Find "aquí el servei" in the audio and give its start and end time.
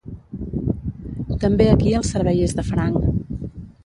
1.73-2.41